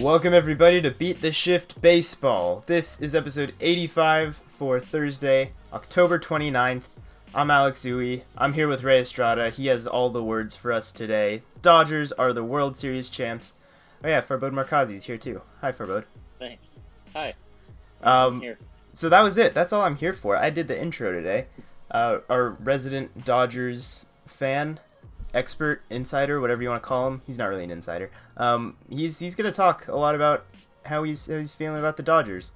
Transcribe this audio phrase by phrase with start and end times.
[0.00, 2.62] Welcome everybody to Beat the Shift Baseball.
[2.66, 6.84] This is episode 85 for Thursday, October 29th.
[7.34, 8.22] I'm Alex Uwe.
[8.36, 9.50] I'm here with Ray Estrada.
[9.50, 11.42] He has all the words for us today.
[11.62, 13.54] Dodgers are the World Series champs.
[14.04, 15.42] Oh yeah, Farbode Markazi's here too.
[15.62, 16.04] Hi Farbode.
[16.38, 16.66] Thanks.
[17.12, 17.34] Hi.
[18.00, 18.58] Um, Here.
[18.94, 19.52] so that was it.
[19.52, 20.36] That's all I'm here for.
[20.36, 21.46] I did the intro today.
[21.90, 24.78] Uh, our resident Dodgers fan,
[25.34, 27.22] expert, insider, whatever you want to call him.
[27.26, 28.10] He's not really an insider.
[28.36, 30.46] Um, he's he's gonna talk a lot about
[30.84, 32.52] how he's how he's feeling about the Dodgers.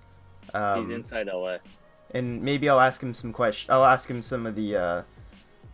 [0.54, 1.58] Um, He's inside LA.
[2.10, 3.70] and maybe I'll ask him some questions.
[3.70, 5.02] I'll ask him some of the uh,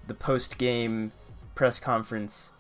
[0.07, 1.13] the post game
[1.55, 2.53] press conference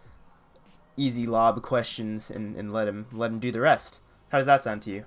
[0.96, 4.00] easy lob questions and, and let him let him do the rest.
[4.30, 5.04] How does that sound to you?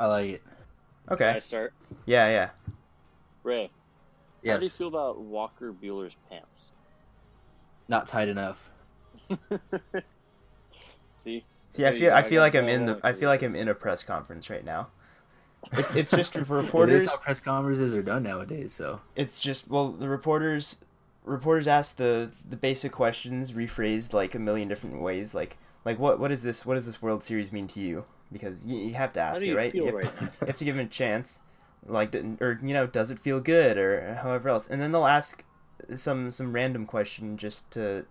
[0.00, 0.42] I like it.
[1.06, 1.28] Can Okay.
[1.30, 1.72] I start?
[2.06, 2.50] Yeah, yeah.
[3.42, 3.70] Ray,
[4.42, 4.54] Yes.
[4.54, 6.70] how do you feel about Walker Buehler's pants?
[7.88, 8.70] Not tight enough.
[11.18, 11.44] See?
[11.70, 13.42] See, I There you feel I I feel like I'm in the I feel like
[13.42, 14.88] I'm in a press conference right now.
[15.76, 16.36] It's it's just
[16.74, 17.06] It is reporters.
[17.06, 18.72] how press conferences are done nowadays.
[18.72, 20.78] So It's just well, the reporters
[21.24, 25.34] reporters ask the the basic questions rephrased like a million different ways.
[25.34, 26.64] Like like what what is this?
[26.66, 28.04] What does this World Series mean to you?
[28.32, 29.72] Because you, you have to ask it, right?
[29.72, 31.40] feel have, right you have to give him a chance.
[31.86, 34.66] Like or you know, does it feel good or however else?
[34.68, 35.44] And then they'll ask
[35.96, 38.04] some some random question just to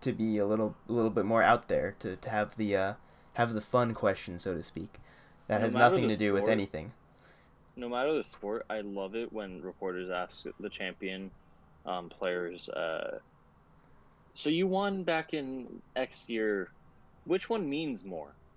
[0.00, 2.92] to be a little a little bit more out there to to have the uh
[3.34, 4.94] have the fun question so to speak.
[5.48, 6.92] That No has nothing the to do with anything.
[7.76, 11.30] No matter the sport, I love it when reporters ask the champion
[11.84, 13.18] um, players, uh,
[14.34, 16.70] so you won back in X year.
[17.24, 18.34] Which one means more?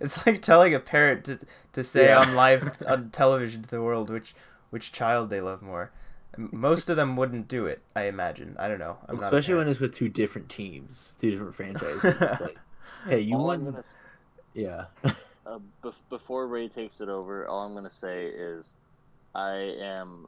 [0.00, 1.38] it's like telling a parent to,
[1.72, 2.20] to say Yeah.
[2.20, 4.34] on live on television to the world which
[4.70, 5.90] which child they love more.
[6.36, 8.56] Most of them wouldn't do it, I imagine.
[8.58, 8.96] I don't know.
[9.08, 12.04] I'm not especially when it's with two different teams, two different franchises.
[12.04, 12.58] It's like,
[13.06, 13.64] hey, you all won.
[13.64, 13.84] gonna,
[14.54, 14.84] Yeah.
[15.04, 18.74] uh, bef- before Ray takes it over, all I'm gonna say is,
[19.34, 20.26] I am,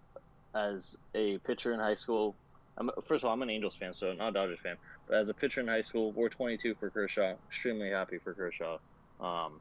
[0.55, 2.35] as a pitcher in high school.
[2.79, 4.77] I'm, first of all, I'm an Angels fan, so not a Dodgers fan.
[5.07, 7.35] But as a pitcher in high school, we're 22 for Kershaw.
[7.49, 8.79] Extremely happy for Kershaw.
[9.21, 9.61] Um,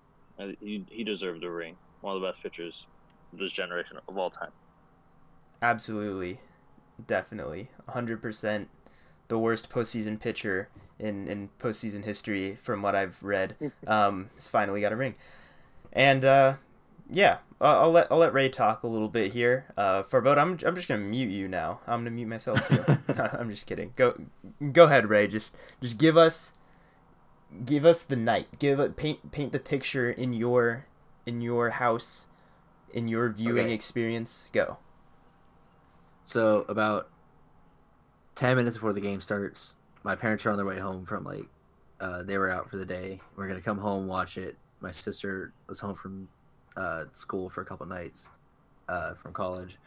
[0.59, 1.75] he he deserved a ring.
[2.01, 2.85] One of the best pitchers
[3.33, 4.51] this generation of all time.
[5.61, 6.39] Absolutely,
[7.05, 8.69] definitely, hundred percent,
[9.27, 10.67] the worst postseason pitcher
[10.99, 13.55] in in postseason history, from what I've read.
[13.87, 15.15] Um, has finally got a ring,
[15.91, 16.53] and uh,
[17.09, 19.65] yeah, I'll, I'll let I'll let Ray talk a little bit here.
[19.77, 21.79] Uh, Farbode I'm I'm just gonna mute you now.
[21.87, 22.83] I'm gonna mute myself too.
[23.21, 23.93] I'm just kidding.
[23.95, 24.15] Go
[24.71, 25.27] go ahead, Ray.
[25.27, 26.53] Just just give us
[27.65, 28.47] give us the night.
[28.59, 30.85] Give paint paint the picture in your
[31.25, 32.27] in your house,
[32.93, 33.73] in your viewing Okay.
[33.73, 34.47] experience.
[34.53, 34.77] Go.
[36.23, 37.09] So about
[38.35, 41.47] ten minutes before the game starts, my parents are on their way home from like
[41.99, 43.19] uh, they were out for the day.
[43.35, 44.57] We're gonna come home watch it.
[44.79, 46.27] My sister was home from
[46.75, 48.29] uh, school for a couple nights
[48.89, 49.77] uh, from college.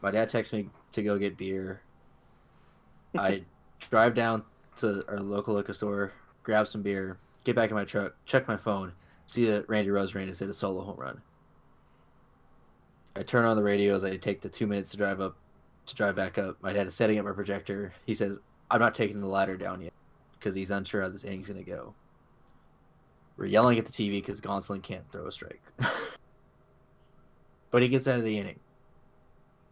[0.00, 1.80] My dad texts me to go get beer.
[3.16, 3.44] I
[3.90, 4.44] drive down
[4.76, 8.56] to our local liquor store, grab some beer, get back in my truck, check my
[8.56, 8.92] phone,
[9.26, 11.20] see that Randy Arozarena hit a solo home run.
[13.16, 15.36] I turn on the radio as I take the two minutes to drive up,
[15.86, 16.56] to drive back up.
[16.62, 17.92] My dad is setting up my projector.
[18.06, 18.40] He says,
[18.70, 19.92] "I'm not taking the ladder down yet,"
[20.38, 21.94] because he's unsure how this inning's gonna go.
[23.36, 25.62] We're yelling at the TV because Gonsolin can't throw a strike,
[27.70, 28.60] but he gets out of the inning.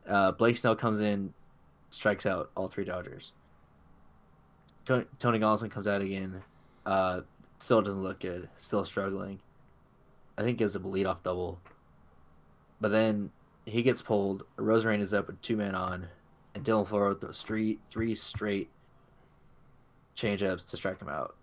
[0.06, 1.32] Uh, Blake Snell comes in,
[1.90, 3.32] strikes out all three Dodgers.
[4.86, 6.42] Tony Gonsolin comes out again.
[6.84, 7.20] Uh,
[7.58, 8.48] still doesn't look good.
[8.56, 9.40] Still struggling.
[10.36, 11.60] I think gives a leadoff double.
[12.80, 13.30] But then
[13.66, 14.44] he gets pulled.
[14.56, 16.08] Arozarena is up with two men on,
[16.54, 18.70] and Dylan Floro throws three three straight
[20.14, 21.36] change ups to strike him out.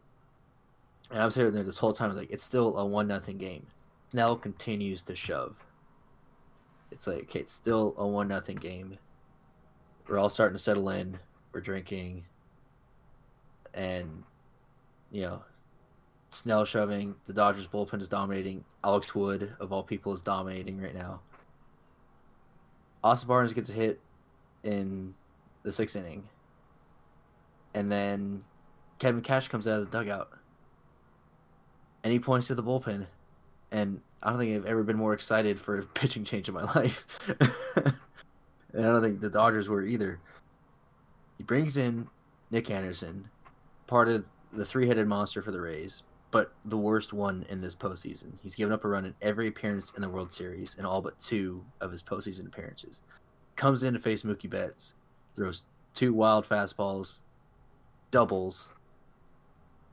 [1.12, 3.66] And I'm sitting there this whole time like it's still a one nothing game.
[4.11, 5.56] Snell continues to shove.
[6.91, 8.97] It's like okay, it's still a one nothing game.
[10.08, 11.20] We're all starting to settle in.
[11.52, 12.26] We're drinking,
[13.73, 14.23] and
[15.11, 15.44] you know,
[16.29, 17.16] Snell shoving.
[17.26, 18.64] The Dodgers bullpen is dominating.
[18.84, 21.22] Alex Wood, of all people, is dominating right now.
[23.03, 23.99] Austin Barnes gets a hit
[24.64, 25.14] in
[25.64, 26.28] the sixth inning.
[27.73, 28.44] And then
[28.99, 30.29] Kevin Cash comes out of the dugout.
[32.03, 33.05] And he points to the bullpen.
[33.72, 36.64] And I don't think I've ever been more excited for a pitching change in my
[36.64, 37.05] life.
[37.76, 37.96] and
[38.73, 40.20] I don't think the Dodgers were either.
[41.38, 42.08] He brings in
[42.49, 43.29] Nick Anderson,
[43.85, 47.76] part of the three headed monster for the Rays, but the worst one in this
[47.76, 48.34] postseason.
[48.41, 51.20] He's given up a run in every appearance in the World Series in all but
[51.20, 53.02] two of his postseason appearances.
[53.56, 54.94] Comes in to face Mookie Betts,
[55.35, 57.20] throws two wild fastballs,
[58.12, 58.74] doubles,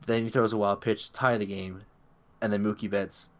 [0.07, 1.83] then he throws a wild pitch to tie the game,
[2.43, 3.31] and then Mookie Betts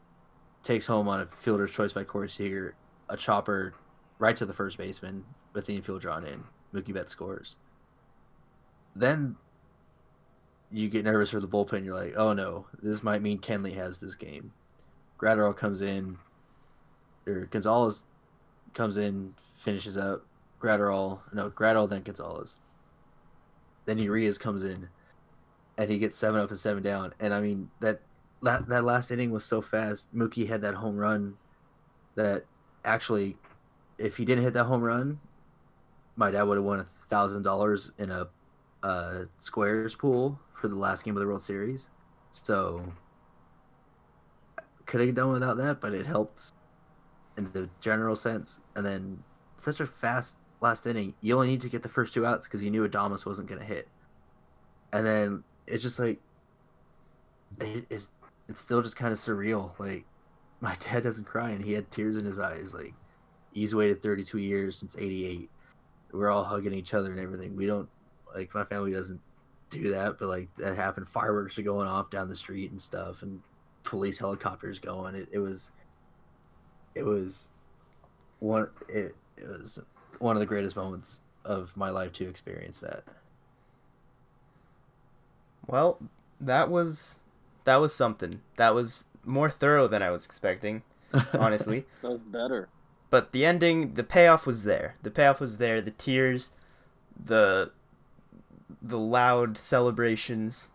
[0.63, 2.75] takes home on a fielder's choice by Corey Seager,
[3.09, 3.75] a chopper
[4.19, 6.45] right to the first baseman with the infield drawn in.
[6.73, 7.57] Mookie Betts scores.
[8.97, 9.37] Then
[10.71, 11.85] you get nervous for the bullpen.
[11.85, 14.53] You're like, oh no, this might mean Kenley has this game.
[15.19, 16.19] Graterol comes in,
[17.27, 18.05] or Gonzalez
[18.75, 20.25] comes in, finishes up.
[20.61, 22.59] Graterol, no, Graterol then Gonzalez.
[23.85, 24.89] Then Urias comes in,
[25.77, 27.13] and he gets seven up and seven down.
[27.21, 28.01] And I mean that
[28.43, 30.15] that that last inning was so fast.
[30.15, 31.37] Mookie had that home run
[32.15, 32.45] that
[32.85, 33.37] actually,
[33.99, 35.19] if he didn't hit that home run,
[36.17, 38.29] my dad would have won a thousand dollars in a
[38.85, 41.89] uh, squares pool for the last game of the World Series.
[42.31, 42.93] So
[44.87, 46.53] could have done without that, but it helped
[47.39, 48.61] in the general sense.
[48.77, 49.23] And then
[49.57, 52.63] such a fast last inning, you only need to get the first two outs because
[52.63, 53.89] you knew Adames wasn't going to hit.
[54.93, 56.21] And then it's just like
[57.61, 58.11] it is.
[58.47, 59.77] It's still just kind of surreal.
[59.79, 60.05] Like
[60.61, 62.75] my dad doesn't cry, and he had tears in his eyes.
[62.75, 62.93] Like
[63.53, 65.49] he's waited 32 years since '88.
[66.13, 67.57] We're all hugging each other and everything.
[67.57, 67.89] We don't
[68.35, 69.21] like my family doesn't
[69.71, 71.09] do that, but like that happened.
[71.09, 73.41] Fireworks are going off down the street and stuff, and
[73.83, 75.15] police helicopters going.
[75.15, 75.71] It, it was,
[76.95, 77.53] it was
[78.41, 78.69] one.
[78.89, 79.81] It, it was
[80.19, 83.05] one of the greatest moments of my life to experience that.
[85.67, 85.99] Well,
[86.41, 87.21] that was
[87.65, 88.41] that was something.
[88.57, 90.83] That was more thorough than I was expecting,
[91.33, 91.87] honestly.
[92.03, 92.69] that was better.
[93.11, 94.95] But the ending, the payoff was there.
[95.03, 95.81] The payoff was there.
[95.81, 96.53] The tears,
[97.25, 97.71] the
[98.81, 100.69] the loud celebrations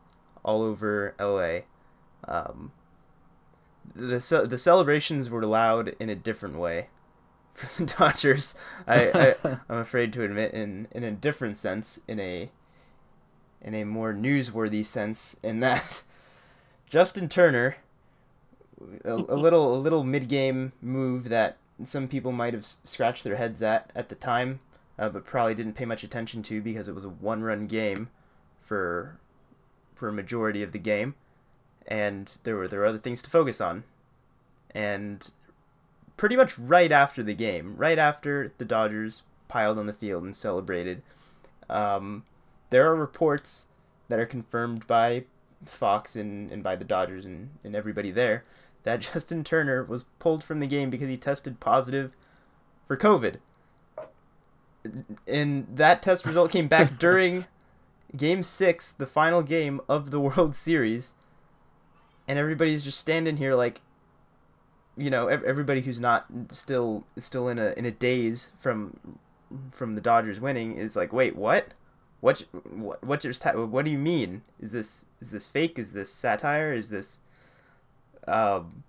[0.44, 1.59] all over LA.
[2.27, 2.71] Um,
[3.95, 6.88] the the celebrations were loud in a different way
[7.53, 8.56] for the Dodgers.
[8.88, 12.50] I, I am afraid to admit in in a different sense, in a
[13.62, 16.03] in a more newsworthy sense, in that
[16.89, 17.77] Justin Turner,
[19.03, 23.38] a, a little a little mid game move that some people might have scratched their
[23.38, 24.59] heads at at the time,
[25.00, 28.10] uh, but probably didn't pay much attention to because it was a one run game
[28.60, 29.18] for
[29.96, 31.16] for a majority of the game,
[31.88, 33.86] and there were there were other things to focus on,
[34.72, 35.31] and
[36.18, 40.36] pretty much right after the game, right after the Dodgers piled on the field and
[40.36, 41.01] celebrated,
[41.69, 42.25] um,
[42.69, 43.68] there are reports
[44.10, 45.24] that are confirmed by
[45.66, 48.44] Fox and, and by the Dodgers and, and everybody there
[48.84, 52.12] that Justin Turner was pulled from the game because he tested positive
[52.88, 53.38] for COVID.
[55.27, 57.45] And that test result came back during
[58.15, 61.13] game six, the final game of the World Series.
[62.27, 63.81] And everybody's just standing here like,
[64.95, 69.17] you know, everybody who's not still still in a in a daze from
[69.71, 71.73] from the Dodgers winning is like, wait, what?
[72.21, 74.41] What what what just what do you mean?
[74.59, 75.79] Is this is this fake?
[75.79, 76.73] Is this satire?
[76.73, 77.19] Is this
[78.27, 78.83] um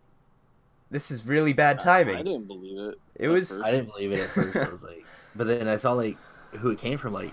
[0.91, 2.17] this is really bad timing.
[2.17, 2.99] I, I didn't believe it.
[3.15, 3.63] It was first.
[3.63, 4.57] I didn't believe it at first.
[4.57, 5.05] I was like
[5.41, 6.19] but then I saw like
[6.59, 7.33] who it came from like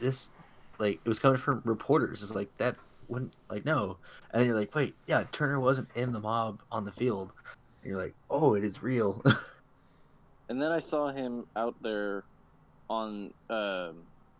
[0.00, 0.30] this
[0.78, 2.22] like it was coming from reporters.
[2.22, 2.76] It's like that
[3.08, 3.98] wouldn't like no.
[4.32, 7.34] And then you're like, wait, yeah, Turner wasn't in the mob on the field.
[7.82, 9.22] And you're like, oh, it is real.
[10.48, 12.24] and then I saw him out there
[12.88, 13.96] on um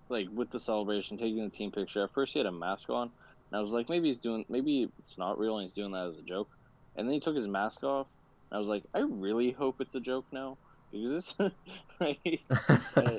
[0.09, 2.05] like with the celebration, taking the team picture.
[2.05, 3.11] At first, he had a mask on,
[3.51, 6.07] and I was like, maybe he's doing, maybe it's not real, and he's doing that
[6.07, 6.49] as a joke.
[6.97, 8.07] And then he took his mask off,
[8.51, 10.57] and I was like, I really hope it's a joke now
[11.03, 11.35] this,
[12.01, 12.41] right?
[12.97, 13.19] uh,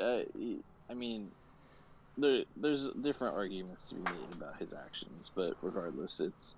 [0.00, 0.22] uh,
[0.90, 1.30] I mean,
[2.16, 6.56] there there's different arguments to be made about his actions, but regardless, it's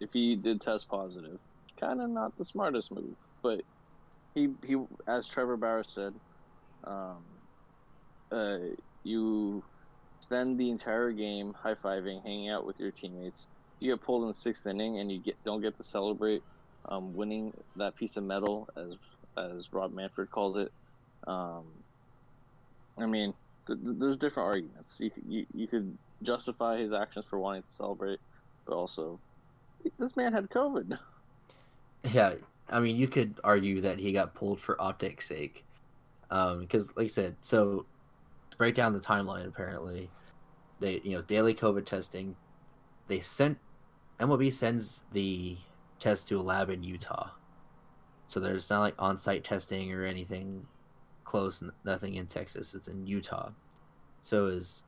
[0.00, 1.38] if he did test positive,
[1.80, 3.16] kind of not the smartest move.
[3.42, 3.62] But
[4.34, 6.14] he he, as Trevor Bauer said,
[6.84, 7.24] um,
[8.30, 8.58] uh,
[9.04, 9.62] you
[10.20, 13.46] spend the entire game high fiving, hanging out with your teammates.
[13.80, 16.42] You get pulled in the sixth inning, and you get don't get to celebrate
[16.88, 18.96] um, winning that piece of metal, as
[19.36, 20.72] as Rob Manfred calls it.
[21.26, 21.64] Um,
[22.98, 23.34] I mean,
[23.66, 25.00] th- there's different arguments.
[25.00, 28.20] You, you you could justify his actions for wanting to celebrate,
[28.66, 29.18] but also
[29.98, 30.98] this man had COVID.
[32.10, 32.34] Yeah,
[32.68, 35.64] I mean, you could argue that he got pulled for optics' sake,
[36.28, 37.86] because, um, like I said, so
[38.58, 40.10] break down the timeline, apparently,
[40.80, 42.34] they you know daily COVID testing,
[43.06, 43.58] they sent
[44.18, 45.56] MLB sends the
[46.00, 47.30] test to a lab in Utah,
[48.26, 50.66] so there's not like on-site testing or anything
[51.24, 52.74] close, nothing in Texas.
[52.74, 53.50] It's in Utah.
[54.20, 54.82] So is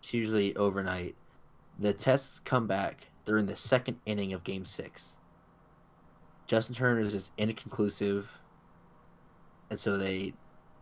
[0.00, 1.14] it's usually overnight.
[1.78, 5.18] The tests come back during the second inning of Game Six.
[6.46, 8.38] Justin Turner is just inconclusive,
[9.68, 10.32] and so they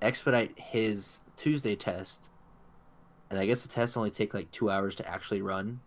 [0.00, 2.30] expedite his Tuesday test
[3.30, 5.80] and I guess the tests only take like two hours to actually run.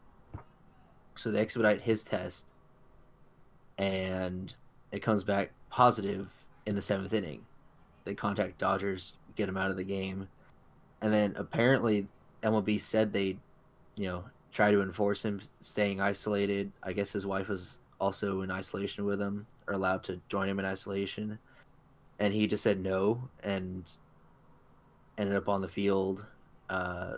[1.16, 2.54] So they expedite his test,
[3.78, 4.54] and
[4.92, 6.32] it comes back positive
[6.66, 7.46] in the seventh inning.
[8.06, 10.28] They contact Dodgers, get him out of the game,
[11.02, 12.08] and then apparently
[12.44, 13.38] MLB said they,
[13.96, 16.72] you know, try to enforce him staying isolated.
[16.82, 20.60] I guess his wife was also in isolation with him, or allowed to join him
[20.60, 21.38] in isolation,
[22.20, 23.84] and he just said no and
[25.18, 26.26] ended up on the field.
[26.70, 27.16] Uh,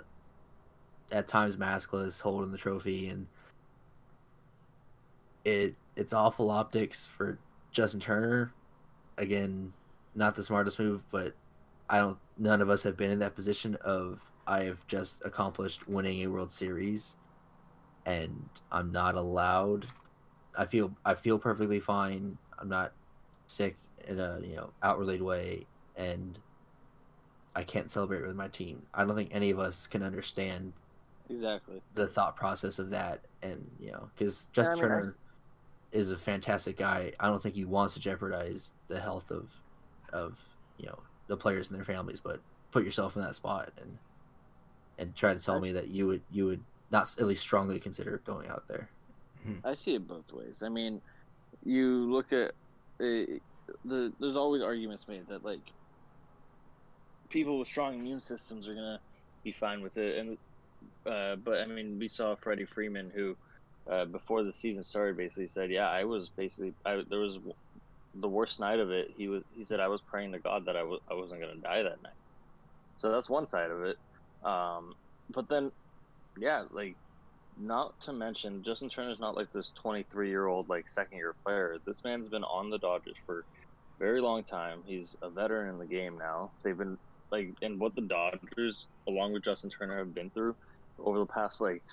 [1.12, 3.28] at times maskless, holding the trophy, and
[5.44, 7.38] it it's awful optics for
[7.72, 8.52] Justin Turner.
[9.18, 9.74] Again,
[10.16, 11.34] not the smartest move, but
[11.90, 12.18] I don't.
[12.38, 16.28] None of us have been in that position of I have just accomplished winning a
[16.28, 17.16] World Series,
[18.06, 19.86] and I'm not allowed.
[20.58, 22.38] I feel I feel perfectly fine.
[22.60, 22.94] I'm not
[23.48, 23.76] sick
[24.08, 26.38] in a you know outwardly way, and
[27.56, 28.82] I can't celebrate with my team.
[28.94, 30.74] I don't think any of us can understand
[31.30, 31.82] Exactly.
[31.96, 35.16] the thought process of that, and you know, because Justin I mean, Turner s-
[35.92, 37.14] is a fantastic guy.
[37.20, 39.52] I don't think he wants to jeopardize the health of
[40.14, 40.40] of
[40.78, 43.98] you know the players and their families, but put yourself in that spot and
[44.98, 47.42] and try to tell I me s- that you would you would not at least
[47.42, 48.90] strongly consider going out there.
[49.64, 50.62] I see it both ways.
[50.64, 51.02] I mean,
[51.66, 52.50] you look at
[53.00, 53.40] uh,
[53.86, 54.14] the.
[54.20, 55.62] There's always arguments made that like
[57.30, 59.00] people with strong immune systems are gonna
[59.44, 60.38] be fine with it, and
[61.06, 63.36] uh, but I mean, we saw Freddie Freeman who.
[63.90, 67.40] Uh, before the season started, basically said, "Yeah, I was basically I there was
[68.14, 69.10] the worst night of it.
[69.16, 71.56] He was he said I was praying to God that I was I wasn't gonna
[71.62, 72.14] die that night.
[72.98, 73.98] So that's one side of it.
[74.44, 74.94] Um,
[75.30, 75.72] but then,
[76.40, 76.98] yeah, like
[77.58, 81.78] not to mention Justin Turner's not like this 23 year old like second year player.
[81.86, 83.46] This man's been on the Dodgers for
[84.00, 84.84] very long time.
[84.86, 86.54] He's a veteran in the game now.
[86.64, 86.98] They've been
[87.32, 90.56] like and what the Dodgers along with Justin Turner have been through
[91.00, 91.84] over the past like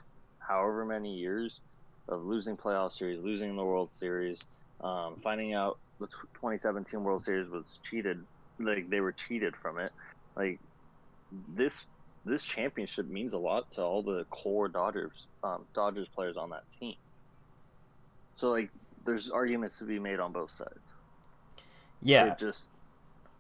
[0.41, 1.61] however many years
[2.09, 4.47] of losing playoff series, losing the World Series,
[4.81, 6.09] um, finding out the
[6.41, 8.19] 2017 World Series was cheated,
[8.59, 9.93] like they were cheated from it.
[10.37, 10.61] Like
[11.31, 11.87] this
[12.25, 16.65] this championship means a lot to all the core Dodgers um, Dodgers players on that
[16.81, 16.97] team.
[18.37, 18.71] So like,
[19.05, 20.95] there's arguments to be made on both sides.
[22.01, 22.73] Yeah, It just,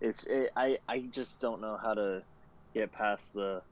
[0.00, 2.26] it's it, I I just don't know how to
[2.75, 3.62] get past the.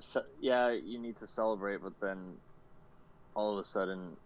[0.00, 2.40] ce- Yeah, you need to celebrate, but then
[3.36, 4.16] all of a sudden,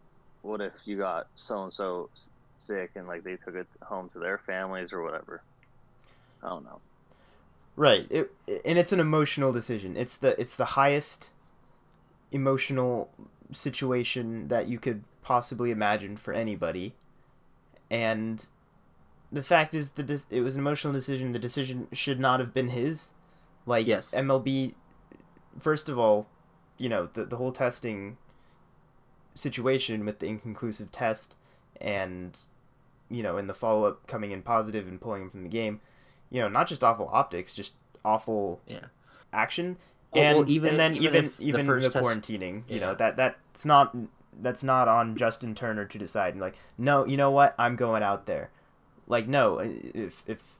[0.40, 2.09] what if you got so and so
[2.57, 5.43] sick and like they took it home to their families or whatever?
[6.43, 6.81] I don't know.
[7.76, 8.07] Right.
[8.09, 8.33] It,
[8.64, 9.97] and it's an emotional decision.
[9.97, 11.31] It's the it's the highest
[12.33, 13.11] emotional
[13.52, 16.95] situation that you could possibly imagine for anybody.
[17.90, 18.47] And
[19.33, 21.33] the fact is the dis- it was an emotional decision.
[21.33, 23.11] The decision should not have been his.
[23.67, 24.14] Like Yes.
[24.14, 24.75] MLB
[25.59, 26.29] first of all,
[26.79, 28.17] you know, the the whole testing
[29.35, 31.35] situation with the inconclusive test
[31.81, 32.39] and
[33.09, 35.81] you know, in the follow-up coming in positive and pulling him from the game
[36.33, 37.73] you know, not just awful optics, just
[38.05, 38.85] awful Yeah.
[39.33, 39.77] action,
[40.13, 42.63] and well, even- and then even even the even the, first test- quarantining.
[42.69, 43.97] You know that that's not
[44.41, 46.37] that's not on Justin Turner to decide.
[46.37, 47.55] Like, no, you know what?
[47.59, 48.51] I'm going out there.
[49.09, 50.55] Like, no, if if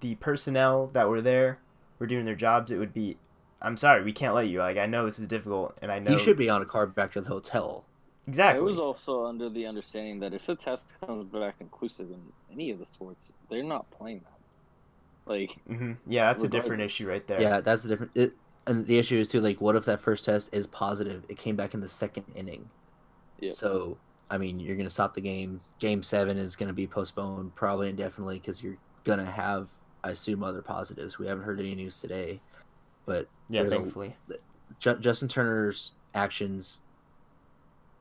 [0.00, 1.58] the personnel that were there
[2.00, 3.16] were doing their jobs, it would be.
[3.62, 4.58] I'm sorry, we can't let you.
[4.58, 6.86] Like, I know this is difficult, and I know you should be on a car
[6.88, 7.84] back to the hotel.
[8.26, 8.58] Exactly.
[8.60, 12.20] I was also under the understanding that if the test comes back conclusive in
[12.52, 15.30] any of the sports, they're not playing that.
[15.30, 16.92] Like, hmm Yeah, that's a different regardless.
[16.92, 17.40] issue right there.
[17.40, 18.12] Yeah, that's a different.
[18.14, 18.34] It,
[18.66, 21.24] and the issue is too, like, what if that first test is positive?
[21.28, 22.68] It came back in the second inning.
[23.40, 23.52] Yeah.
[23.52, 23.98] So,
[24.30, 25.60] I mean, you're going to stop the game.
[25.78, 29.68] Game seven is going to be postponed probably indefinitely because you're going to have,
[30.02, 31.18] I assume, other positives.
[31.18, 32.40] We haven't heard any news today,
[33.04, 33.62] but yeah.
[33.62, 34.16] there's a- Thankfully,
[34.78, 36.80] Ju- Justin Turner's actions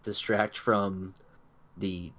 [0.03, 1.13] distract from
[1.77, 2.11] the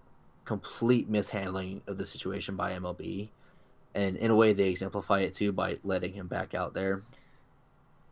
[0.44, 3.30] complete mishandling of the situation by MLB,
[3.94, 7.02] and in a way they exemplify it too by letting him back out there.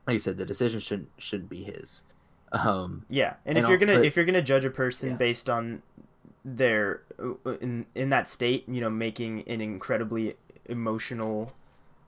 [0.06, 2.04] Like I said, the decision shouldn't shouldn't be his.
[2.52, 5.16] Um, Yeah, and, And if you're gonna put- if you're gonna judge a person Yeah.
[5.16, 5.82] based on
[6.44, 10.36] their uh, in in that state, you know, making an incredibly
[10.66, 11.52] emotional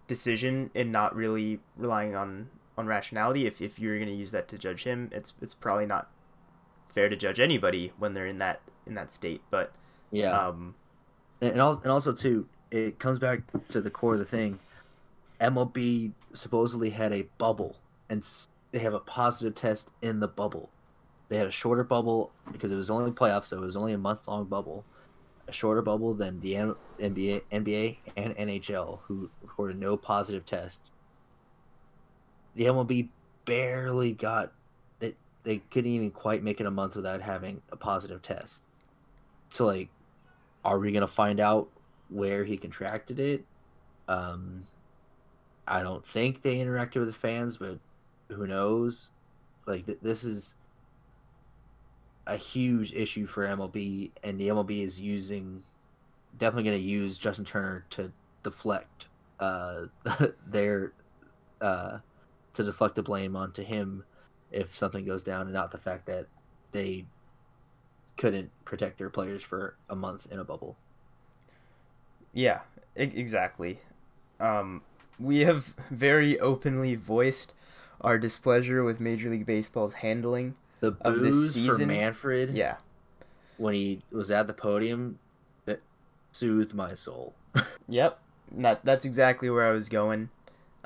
[0.07, 4.59] decision and not really relying on on rationality, if if you're gonna use that to
[4.59, 6.11] judge him, it's it's probably not
[6.95, 9.43] fair to judge anybody when they're in that in that state.
[9.51, 9.73] But
[10.11, 10.75] yeah, um,
[11.41, 14.59] and and al- and also too, it comes back to the core of the thing.
[15.41, 17.77] MLB supposedly had a bubble,
[18.09, 18.25] and
[18.71, 20.71] they have a positive test in the bubble.
[21.29, 23.99] They had a shorter bubble because it was only playoffs, so it was only a
[23.99, 24.85] month long bubble.
[25.47, 30.91] A shorter bubble than the N- NBA, NBA and NHL, who recorded no positive tests.
[32.55, 33.09] The MLB
[33.45, 34.53] barely got.
[35.45, 38.67] They couldn't even quite make it a month without having a positive test.
[39.49, 39.89] So like,
[40.65, 41.69] are we gonna find out
[42.09, 43.45] where he contracted it?
[44.09, 44.65] Um,
[45.67, 47.79] I don't think they interacted with the fans, but
[48.29, 49.11] who knows?
[49.67, 50.55] Like th- this is
[52.27, 55.63] a huge issue for MLB, and the MLB is using
[56.39, 59.07] definitely going to use Justin Turner to deflect
[59.41, 59.83] uh,
[60.47, 60.93] their
[61.61, 61.99] uh,
[62.55, 64.05] to deflect the blame onto him
[64.55, 66.27] if something goes down, and not the fact that
[66.71, 67.05] they
[68.17, 70.77] couldn't protect their players for a month in a bubble.
[72.33, 72.61] Yeah,
[72.95, 73.81] exactly.
[74.41, 74.83] Um,
[75.19, 77.53] we have very openly voiced
[78.01, 81.89] our displeasure with Major League Baseball's handling The Of this booze for season?
[81.89, 82.77] Manfred Yeah,
[83.57, 85.19] when he was at the podium
[85.65, 85.81] that
[86.33, 87.35] soothed my soul.
[87.87, 88.19] Yep,
[88.57, 90.31] that that's exactly where I was going.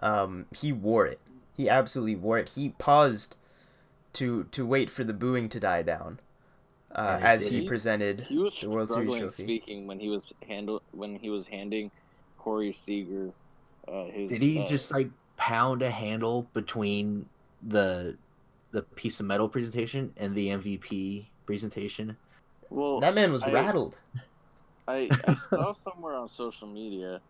[0.01, 1.21] Um, he wore it.
[1.57, 2.51] He absolutely wore it.
[2.51, 3.37] He paused
[4.15, 6.21] to to wait for the booing to die down,
[6.95, 7.53] uh, as did.
[7.53, 9.45] he presented He was the World Series struggling trophy.
[9.45, 11.91] speaking when he was handle when he was handing
[12.39, 13.33] Corey Seager
[13.87, 14.33] uh, his.
[14.33, 17.29] Did he uh, just like pound a handle between
[17.63, 18.19] the
[18.73, 22.17] the piece of metal presentation and the MVP presentation?
[22.71, 23.99] Well, That man was I- rattled.
[24.87, 27.21] I, I saw somewhere on social media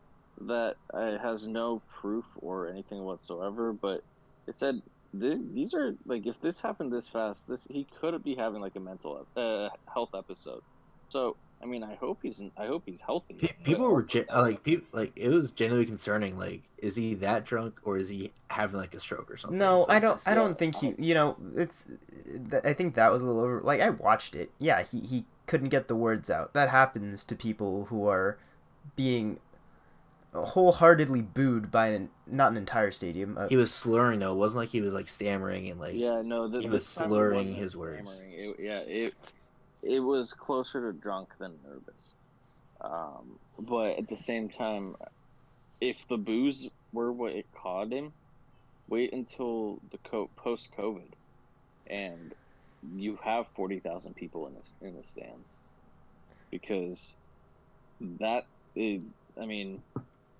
[0.43, 4.03] that uh, has no proof or anything whatsoever, but
[4.47, 4.81] it said
[5.15, 8.77] this, these are like if this happened this fast, this he could be having like
[8.77, 10.63] a mental uh, health episode.
[11.09, 13.35] So I mean, I hope he's I hope he's healthy.
[13.35, 16.39] Pe- but people were also, gen- uh, like people like it was genuinely concerning.
[16.39, 19.59] Like, is he that drunk or is he having like a stroke or something?
[19.59, 20.23] No, It's I don't.
[20.27, 20.95] I don't think he.
[20.99, 21.87] You know, it's.
[22.51, 23.61] th- I think that was a little over.
[23.63, 24.51] Like I watched it.
[24.59, 26.53] Yeah, he he couldn't get the words out.
[26.53, 28.39] That happens to people who are
[28.95, 29.41] being
[30.33, 33.37] wholeheartedly booed by an not an entire stadium.
[33.39, 34.33] Uh, He was slurring though.
[34.33, 35.95] It wasn't like he was like stammering and like.
[35.95, 38.23] yeah, no, th- he this was slurring his words.
[38.29, 39.15] It, yeah, it
[39.83, 42.15] it was closer to drunk than nervous.
[42.81, 44.97] Um, but at the same time,
[45.81, 48.13] if the boos were what it caught him,
[48.89, 51.11] wait until the co- post COVID,
[51.89, 52.35] and
[52.95, 55.57] you have forty thousand people in the in the stands,
[56.51, 57.15] because
[58.21, 58.45] that
[58.77, 59.01] is,
[59.41, 59.83] I mean,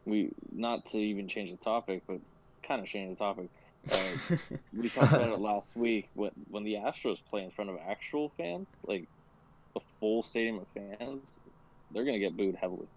[0.09, 2.19] we not to even change the topic, but
[2.63, 3.49] kind of change the topic.
[3.91, 4.17] Uh,
[4.77, 8.31] we talked about it last week when when the Astros play in front of actual
[8.37, 9.07] fans, like
[9.77, 11.41] a full stadium of fans,
[11.91, 12.89] they're gonna get booed heavily,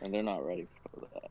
[0.00, 1.30] and they're not ready for that.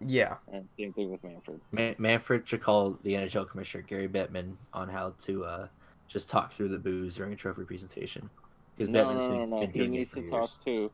[0.00, 1.60] yeah, And same thing with Manfred.
[1.72, 5.68] Man- Manfred should call the NHL commissioner Gary Bettman on how to uh,
[6.08, 8.30] just talk through the boos during a trophy presentation.
[8.76, 9.60] Because No, Bettman's no, no, been, no.
[9.60, 10.30] been He needs to years.
[10.30, 10.90] talk to.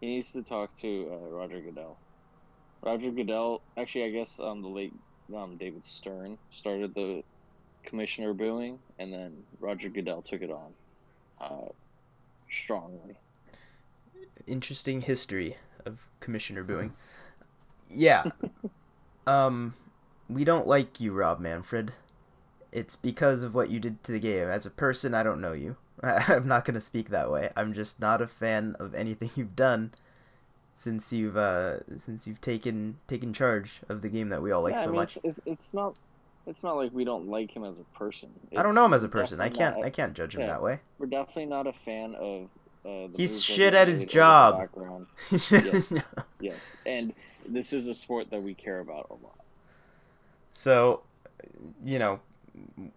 [0.00, 1.98] He needs to talk to uh, Roger Goodell.
[2.84, 4.92] Roger Goodell, actually, I guess um, the late
[5.34, 7.22] um, David Stern started the
[7.84, 10.72] commissioner booing, and then Roger Goodell took it on
[11.40, 11.68] uh,
[12.50, 13.16] strongly.
[14.46, 16.92] interesting history of commissioner booing.
[17.90, 18.24] Yeah.
[19.26, 19.74] um
[20.28, 21.92] we don't like you, Rob Manfred.
[22.72, 24.48] It's because of what you did to the game.
[24.48, 25.76] As a person, I don't know you.
[26.02, 27.50] I'm not going to speak that way.
[27.56, 29.92] I'm just not a fan of anything you've done
[30.76, 34.74] since you've uh since you've taken taken charge of the game that we all like
[34.74, 35.16] yeah, so I mean, much.
[35.22, 35.96] It's, it's, it's not.
[36.46, 38.28] It's not like we don't like him as a person.
[38.54, 39.40] I don't know him as a person.
[39.40, 40.48] I can't not- I can't judge him yeah.
[40.48, 40.80] that way.
[40.98, 42.48] We're definitely not a fan of.
[42.84, 45.08] Uh, He's shit at his made over the job.
[45.50, 45.92] Yes.
[46.40, 47.14] Yes, and
[47.48, 49.40] this is a sport that we care about a lot.
[50.52, 51.02] So,
[51.82, 52.20] you know,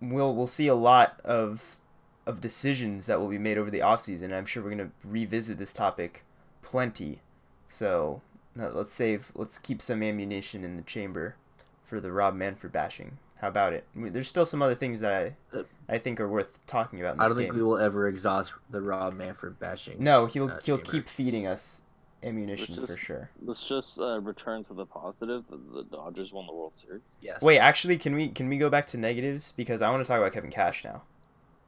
[0.02, 1.78] we'll we'll see a lot of
[2.26, 4.34] of decisions that will be made over the offseason.
[4.34, 6.26] I'm sure we're going to revisit this topic
[6.62, 7.22] plenty.
[7.67, 8.21] So,
[8.56, 11.36] let's save let's keep some ammunition in the chamber
[11.84, 13.17] for the Rob Manfred bashing.
[13.41, 13.86] How about it?
[13.95, 16.99] I mean, There's still some other things that I Uh, I think are worth talking
[16.99, 20.03] about in I don't think we will ever exhaust the Rob Manfred bashing.
[20.03, 20.91] No, he'll uh, he'll chamber.
[20.91, 21.82] keep feeding us
[22.23, 23.30] ammunition Which for sure.
[23.43, 25.43] Let's just uh, return to the positive.
[25.49, 27.01] The, the Dodgers won the World Series.
[27.21, 27.41] Yes.
[27.41, 30.17] Wait, actually, can we can we go back to negatives because I want to talk
[30.17, 31.03] about Kevin Cash now.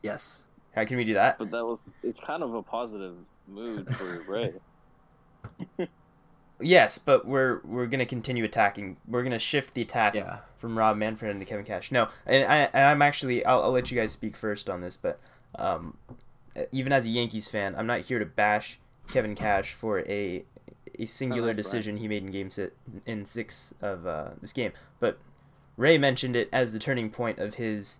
[0.01, 0.45] Yes.
[0.75, 1.37] How can we do that?
[1.37, 3.15] But that was it's kind of a positive
[3.47, 4.53] mood for Ray.
[6.61, 8.97] Yes, but we're we're gonna continue attacking.
[9.07, 10.39] We're gonna shift the attack Yeah.
[10.57, 11.89] from Rob Manfred into Kevin Cash.
[11.91, 14.97] No, and I and I'm actually I'll, I'll let you guys speak first on this,
[14.97, 15.19] but
[15.55, 15.95] um,
[16.73, 18.77] even as a Yankees fan, I'm not here to bash
[19.09, 20.43] Kevin Cash for a
[20.97, 22.75] a singular Oh, decision he made in game sit
[23.05, 24.73] in six of uh, this game.
[24.99, 25.17] But
[25.77, 27.99] Ray mentioned it as the turning point of his.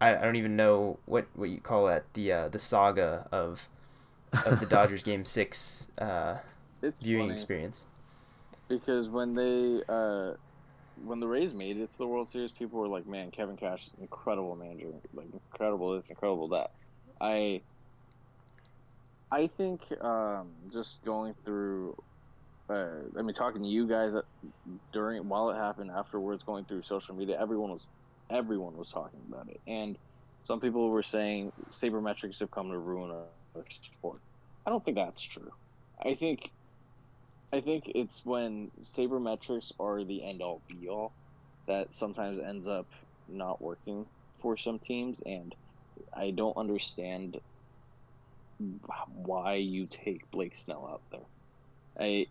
[0.00, 3.68] I, I don't even know what, what you call that the uh, the saga of
[4.46, 6.36] of the Dodgers game six uh,
[7.00, 7.84] viewing experience.
[8.68, 10.32] because when they uh,
[11.04, 13.86] when the Rays made it to the World Series, people were like, "Man, Kevin Cash
[13.86, 16.70] is an incredible manager, like incredible this, incredible that."
[17.20, 17.62] I
[19.30, 21.96] I think um, just going through,
[22.70, 22.86] uh,
[23.18, 24.12] I mean, talking to you guys
[24.92, 27.88] during while it happened, afterwards, going through social media, everyone was
[28.30, 29.98] everyone was talking about it, and
[30.44, 33.10] some people were saying sabermetrics have come to ruin
[33.54, 34.20] our sport.
[34.66, 35.50] I don't think that's true.
[36.02, 36.50] I think
[37.52, 41.12] I think it's when sabermetrics are the end all be all
[41.66, 42.86] that sometimes ends up
[43.28, 44.06] not working
[44.40, 45.54] for some teams and
[46.12, 47.40] I don't understand
[49.14, 51.26] why you take Blake Snell out there.
[51.98, 52.26] I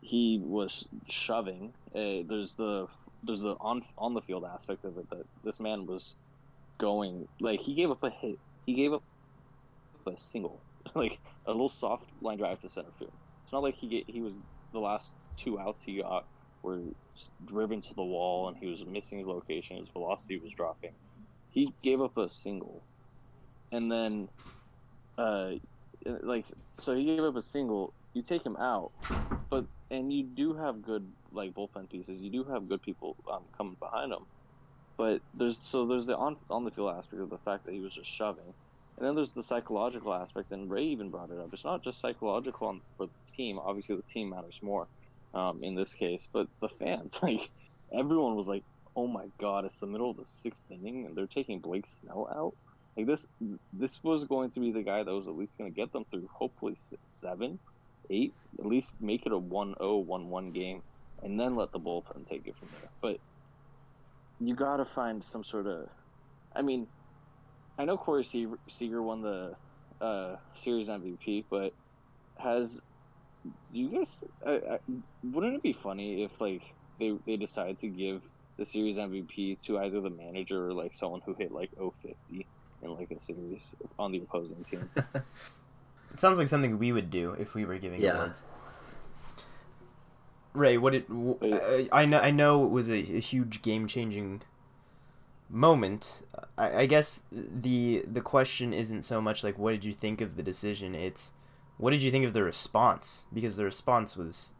[0.00, 1.72] he was shoving.
[1.94, 2.86] Uh, there's the
[3.22, 6.16] there's the on on the field aspect of it that this man was
[6.78, 8.38] going like he gave up a hit.
[8.66, 9.02] He gave up
[10.06, 10.64] a single,
[10.94, 13.14] like a little soft line drive to center field.
[13.44, 14.36] It's not like he get, he was
[14.72, 16.26] the last two outs he got
[16.62, 16.86] were
[17.44, 19.78] driven to the wall and he was missing his location.
[19.78, 20.96] His velocity was dropping.
[21.50, 22.88] He gave up a single,
[23.72, 24.28] and then,
[25.18, 25.52] uh,
[26.06, 26.46] like
[26.80, 27.94] so he gave up a single.
[28.14, 28.92] You take him out,
[29.50, 32.20] but and you do have good like bullpen pieces.
[32.20, 34.26] You do have good people um, coming behind him,
[34.98, 37.80] but there's so there's the on on the field aspect of the fact that he
[37.80, 38.54] was just shoving,
[38.96, 40.52] and then there's the psychological aspect.
[40.52, 41.50] And Ray even brought it up.
[41.52, 43.58] It's not just psychological on, for the team.
[43.58, 44.86] Obviously, the team matters more
[45.34, 47.50] um, in this case, but the fans like
[47.92, 48.62] everyone was like,
[48.94, 52.28] "Oh my God, it's the middle of the sixth inning, and they're taking Blake Snell
[52.34, 52.54] out."
[52.96, 53.28] Like this,
[53.72, 56.04] this was going to be the guy that was at least going to get them
[56.10, 57.58] through hopefully six, seven,
[58.08, 60.80] eight, at least make it a 1-0, 1-1 game,
[61.22, 62.90] and then let the bullpen take it from there.
[63.00, 63.18] But
[64.40, 65.88] you got to find some sort of,
[66.54, 66.86] I mean,
[67.78, 69.56] I know Corey Seager, Seager won the
[70.00, 71.72] uh, series MVP, but
[72.38, 72.80] has
[73.72, 74.20] you guys?
[74.46, 74.78] I, I,
[75.22, 76.62] wouldn't it be funny if like
[76.98, 78.22] they they decide to give
[78.58, 82.46] the series MVP to either the manager or like someone who hit like 050
[82.82, 84.88] in like a series on the opposing team.
[85.14, 88.14] it sounds like something we would do if we were giving Yeah.
[88.14, 88.42] awards.
[90.52, 91.06] Ray, what it
[91.42, 94.42] I, I know I know it was a, a huge game changing
[95.48, 96.22] moment.
[96.56, 100.36] I, I guess the the question isn't so much like what did you think of
[100.36, 100.94] the decision.
[100.94, 101.32] It's
[101.76, 103.24] what did you think of the response?
[103.32, 104.52] Because the response was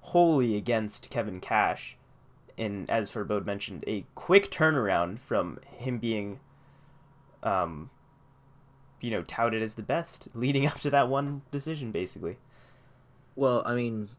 [0.00, 1.96] wholly against Kevin Cash,
[2.56, 6.40] and as Farbode mentioned, a quick turnaround from him being,
[7.42, 7.90] um,
[9.00, 12.36] you know, touted as the best, leading up to that one decision, basically.
[13.34, 14.10] Well, I mean,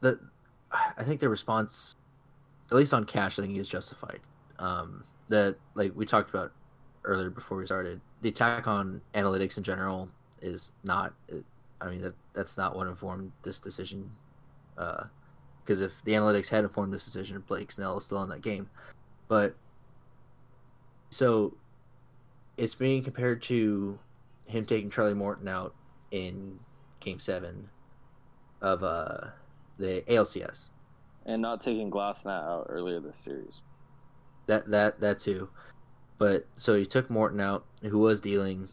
[0.00, 0.18] the
[0.72, 1.96] I think the response,
[2.70, 4.20] at least on Cash, I think he is justified.
[4.60, 6.52] Um, that like we talked about
[7.04, 10.08] earlier before we started, the attack on analytics in general
[10.42, 11.14] is not.
[11.80, 14.10] I mean that that's not what informed this decision.
[14.74, 18.68] Because if the analytics had informed this decision, Blake Snell is still in that game.
[19.28, 19.54] But
[21.10, 21.54] so
[22.56, 23.98] it's being compared to
[24.46, 25.74] him taking Charlie Morton out
[26.10, 26.58] in
[27.00, 27.68] Game Seven
[28.60, 29.28] of uh
[29.78, 30.68] the ALCS.
[31.24, 33.62] and not taking Glasnow out earlier this series.
[34.46, 35.48] That that that too.
[36.18, 38.68] But so he took Morton out, who was dealing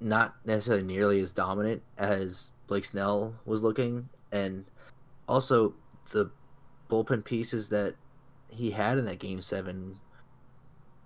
[0.00, 4.64] not necessarily nearly as dominant as Blake Snell was looking, and
[5.28, 5.74] also
[6.12, 6.30] the
[6.88, 7.94] bullpen pieces that
[8.48, 9.98] he had in that game seven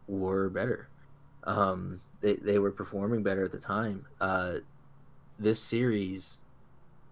[0.07, 0.89] were better.
[1.45, 4.07] Um, they they were performing better at the time.
[4.21, 4.57] Uh,
[5.39, 6.39] this series,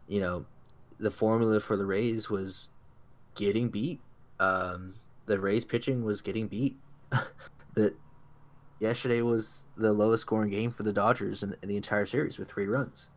[0.07, 0.45] you know,
[0.99, 2.69] the formula for the Rays was
[3.35, 4.01] getting beat.
[4.39, 4.95] Um,
[5.29, 6.77] the Rays pitching was getting beat.
[7.75, 7.95] that
[8.81, 12.51] yesterday was the lowest scoring game for the Dodgers in, in the entire series with
[12.51, 13.11] three runs.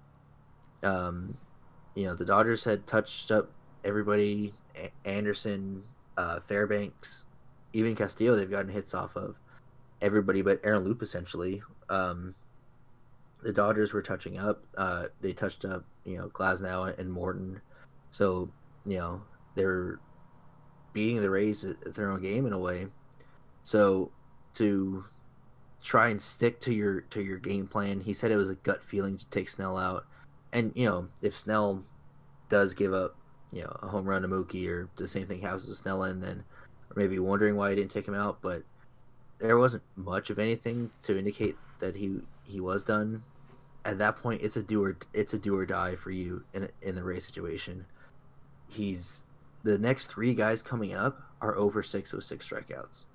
[0.84, 1.38] Um,
[1.96, 3.50] you know, the Dodgers had touched up
[3.84, 5.84] everybody A- Anderson,
[6.18, 7.26] uh, Fairbanks,
[7.74, 9.36] even Castillo, they've gotten hits off of
[10.02, 11.62] everybody but Aaron Loup essentially.
[11.90, 12.36] Um,
[13.44, 14.64] the Dodgers were touching up.
[14.78, 17.62] Uh, they touched up, you know, Glasnow and Morton.
[18.12, 18.50] So,
[18.86, 19.22] you know,
[19.56, 20.00] they're
[20.94, 22.88] beating the Rays at their own game in a way.
[23.64, 24.12] So
[24.56, 25.04] to
[25.84, 28.84] try and stick to your to your game plan, he said it was a gut
[28.84, 30.06] feeling to take Snell out.
[30.54, 31.84] And, you know, if Snell
[32.50, 33.16] does give up,
[33.54, 36.22] you know, a home run to Mookie or the same thing happens with Snell and
[36.22, 36.44] then
[36.96, 38.64] maybe wondering why he didn't take him out, but
[39.40, 43.24] there wasn't much of anything to indicate that he he was done.
[43.84, 46.70] At that point, it's a do or it's a do or die for you in
[46.82, 47.86] in the race situation.
[48.70, 49.24] He's
[49.64, 53.06] the next three guys coming up are over six with six strikeouts.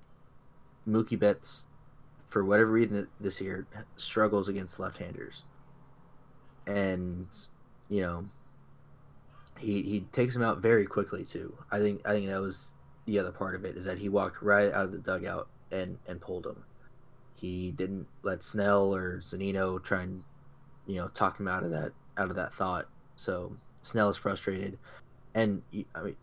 [0.87, 1.65] Mookie Betts,
[2.27, 5.43] for whatever reason this year, struggles against left-handers,
[6.65, 7.27] and
[7.89, 8.25] you know
[9.59, 11.57] he he takes him out very quickly too.
[11.71, 12.73] I think I think that was
[13.05, 15.99] the other part of it is that he walked right out of the dugout and
[16.07, 16.63] and pulled him.
[17.33, 20.23] He didn't let Snell or Zunino try and
[20.85, 22.87] you know talk him out of that out of that thought.
[23.15, 24.77] So Snell is frustrated,
[25.33, 25.61] and
[25.95, 26.15] I mean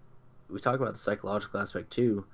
[0.55, 2.25] we talk about the psychological aspect too.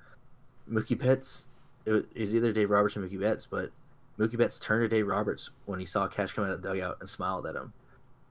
[0.71, 1.47] Mookie Betts,
[1.85, 3.71] it was either Dave Roberts or Mookie Betts, but
[4.19, 6.97] Mookie Betts turned to Dave Roberts when he saw Cash come out of the dugout
[6.99, 7.73] and smiled at him,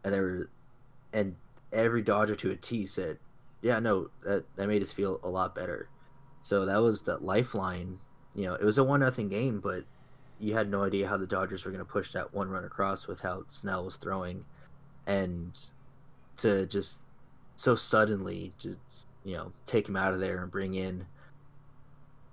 [0.05, 0.51] and there were,
[1.13, 1.35] and
[1.73, 3.19] every Dodger to a T said,
[3.63, 5.89] "Yeah, no, that that made us feel a lot better."
[6.41, 7.99] So that was the lifeline.
[8.35, 9.85] You know, it was a one nothing game, but
[10.39, 13.09] you had no idea how the Dodgers were going to push that one run across
[13.09, 14.45] with how Snell was throwing,
[15.05, 15.59] and
[16.37, 17.01] to just
[17.57, 21.07] so suddenly just you know take him out of there and bring in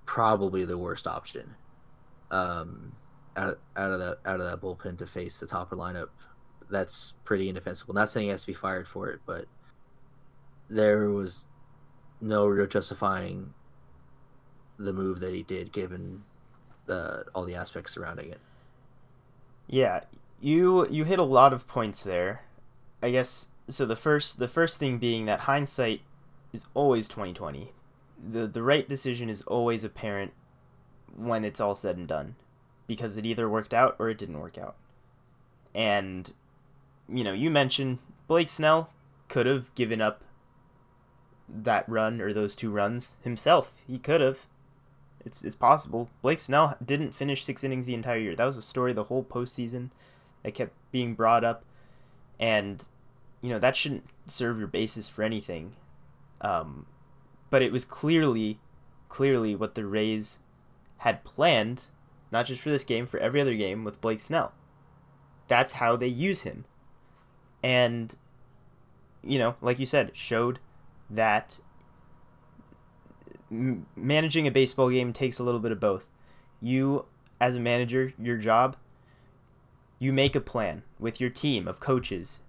[0.06, 1.56] probably the worst option
[2.32, 2.94] um,
[3.36, 6.10] out of, out of that out of that bullpen to face the topper lineup.
[6.70, 7.94] That's pretty indefensible.
[7.94, 9.46] Not saying he has to be fired for it, but
[10.70, 11.48] there was
[12.20, 13.54] no real justifying
[14.78, 16.24] the move that he did, given
[17.34, 18.40] all the aspects surrounding it.
[19.68, 20.02] Yeah,
[20.40, 22.44] you you hit a lot of points there.
[23.02, 23.86] I guess so.
[23.86, 26.02] The first the first thing being that hindsight
[26.54, 27.72] is always twenty twenty.
[28.32, 30.34] The the right decision is always apparent
[31.16, 32.36] when it's all said and done,
[32.88, 34.76] because it either worked out or it didn't work out.
[35.74, 36.34] And
[37.08, 38.92] you know, you mentioned Blake Snell
[39.30, 40.24] could have given up
[41.50, 43.74] that run or those two runs himself.
[43.88, 44.40] He could have.
[45.26, 46.10] It's it's possible.
[46.22, 48.36] Blake Snell didn't finish six innings the entire year.
[48.36, 49.90] That was a story the whole postseason
[50.44, 51.66] that kept being brought up,
[52.40, 52.84] and
[53.42, 55.76] you know that shouldn't serve your basis for anything.
[56.42, 56.86] Um,
[57.50, 58.60] but it was clearly,
[59.10, 60.40] clearly what the Rays
[60.98, 61.84] had planned,
[62.32, 64.54] not just for this game, for every other game with Blake Snell.
[65.48, 66.66] That's how they use him,
[67.64, 68.16] and
[69.24, 70.60] you know, like you said, showed
[71.10, 71.60] that
[73.50, 76.08] managing a baseball game takes a little bit of both.
[76.62, 77.06] You,
[77.40, 78.76] as a manager, your job,
[80.00, 82.40] you make a plan with your team of coaches,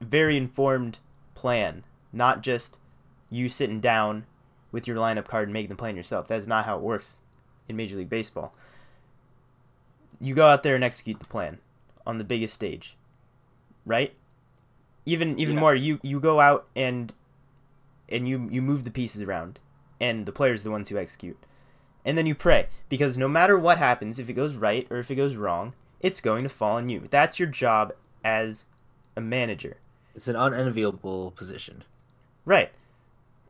[0.00, 0.98] very informed
[1.34, 2.78] plan, not just
[3.30, 4.26] you sitting down
[4.72, 6.28] with your lineup card and making the plan yourself.
[6.28, 7.20] That's not how it works
[7.68, 8.54] in Major League Baseball.
[10.20, 11.58] You go out there and execute the plan
[12.06, 12.96] on the biggest stage,
[13.86, 14.14] right?
[15.06, 15.60] Even even yeah.
[15.60, 17.12] more, you you go out and
[18.08, 19.58] and you you move the pieces around
[20.00, 21.38] and the players are the ones who execute.
[22.04, 25.10] And then you pray because no matter what happens, if it goes right or if
[25.10, 27.06] it goes wrong, it's going to fall on you.
[27.10, 27.92] That's your job
[28.24, 28.66] as
[29.16, 29.76] a manager.
[30.14, 31.84] It's an unenviable position.
[32.44, 32.72] Right.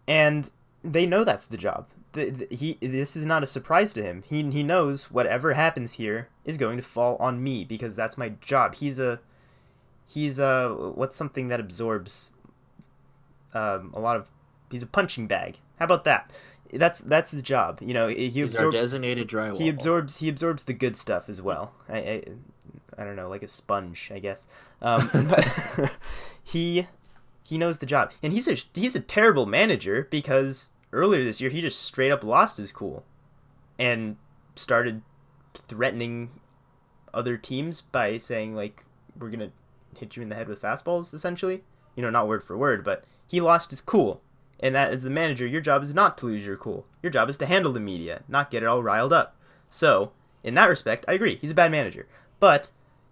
[0.09, 0.51] And
[0.83, 1.87] they know that's the job.
[2.13, 4.25] The, the, he this is not a surprise to him.
[4.27, 8.31] He he knows whatever happens here is going to fall on me because that's my
[8.41, 8.77] job.
[8.77, 9.21] He's a
[10.07, 12.33] he's a what's something that absorbs
[13.53, 14.31] um, a lot of
[14.71, 15.59] he's a punching bag.
[15.79, 16.33] How about that?
[16.73, 17.81] That's that's his job.
[17.83, 19.59] You know, he He's absorbs, our designated drywall.
[19.59, 21.73] He absorbs he absorbs the good stuff as well.
[21.89, 22.23] I I,
[22.97, 24.47] I don't know, like a sponge, I guess.
[24.81, 25.11] Um,
[26.43, 26.89] he
[27.49, 31.51] he knows the job, and he's a he's a terrible manager because earlier this year
[31.51, 33.05] he just straight up lost his cool,
[33.79, 34.17] and
[34.57, 35.03] started
[35.67, 36.31] threatening
[37.15, 38.85] other teams by saying like
[39.19, 39.53] we're gonna
[39.97, 41.63] hit you in the head with fastballs essentially.
[41.97, 44.23] You know, not word for word, but he lost his cool
[44.61, 46.87] and that as the manager, your job is not to lose your cool.
[47.03, 49.37] Your job is to handle the media, not get it all riled up.
[49.71, 51.37] So, in that respect, I agree.
[51.37, 52.09] He's a bad manager.
[52.41, 52.71] But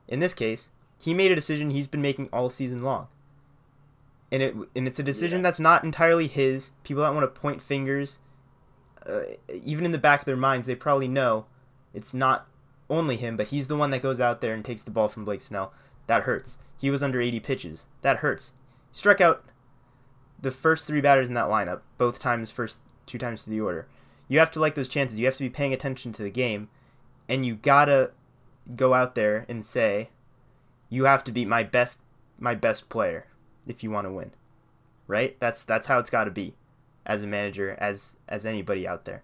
[0.09, 3.09] in this case, he made a decision he's been making all season long.
[4.33, 5.43] And it and it's a decision yeah.
[5.45, 6.73] that's not entirely his.
[6.83, 8.19] People that want to point fingers,
[9.07, 9.21] uh,
[9.63, 11.47] even in the back of their minds, they probably know
[11.95, 12.49] it's not
[12.91, 15.25] only him, but he's the one that goes out there and takes the ball from
[15.25, 15.73] Blake Snell.
[16.07, 16.59] That hurts.
[16.79, 17.87] He was under 80 pitches.
[18.03, 18.53] That hurts.
[18.91, 19.45] He struck out
[20.41, 23.87] the first three batters in that lineup, both times first two times to the order.
[24.29, 25.19] You have to like those chances.
[25.19, 26.69] You have to be paying attention to the game,
[27.29, 28.11] and you gotta
[28.75, 30.11] go out there and say,
[30.89, 31.99] you have to beat my best
[32.39, 33.27] my best player
[33.67, 34.33] if you want to win.
[35.07, 35.39] Right?
[35.39, 36.55] That's that's how it's got to be
[37.05, 39.23] as a manager as as anybody out there.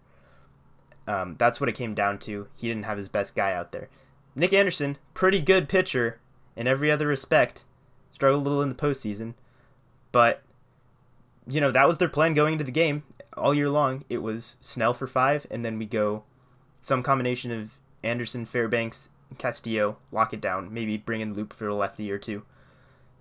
[1.06, 2.48] Um, that's what it came down to.
[2.54, 3.88] He didn't have his best guy out there.
[4.34, 6.20] Nick Anderson, pretty good pitcher
[6.56, 7.64] in every other respect.
[8.12, 9.34] Struggled a little in the postseason,
[10.12, 10.42] but
[11.46, 13.02] you know, that was their plan going into the game
[13.36, 14.04] all year long.
[14.08, 16.22] It was Snell for five, and then we go
[16.80, 21.74] some combination of Anderson, Fairbanks, Castillo, lock it down, maybe bring in Loup for a
[21.74, 22.44] lefty or two.